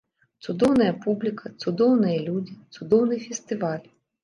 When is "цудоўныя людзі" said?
1.65-2.59